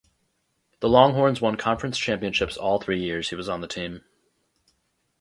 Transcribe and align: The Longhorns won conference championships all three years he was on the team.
The 0.79 0.89
Longhorns 0.89 1.41
won 1.41 1.57
conference 1.57 1.95
championships 1.99 2.57
all 2.57 2.79
three 2.81 2.99
years 2.99 3.29
he 3.29 3.35
was 3.35 3.47
on 3.47 3.61
the 3.61 3.67
team. 3.67 4.03